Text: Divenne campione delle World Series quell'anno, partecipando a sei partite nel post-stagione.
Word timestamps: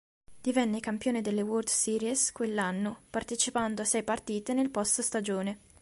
Divenne 0.41 0.79
campione 0.79 1.21
delle 1.21 1.43
World 1.43 1.67
Series 1.67 2.31
quell'anno, 2.31 3.01
partecipando 3.11 3.83
a 3.83 3.85
sei 3.85 4.01
partite 4.01 4.51
nel 4.55 4.71
post-stagione. 4.71 5.59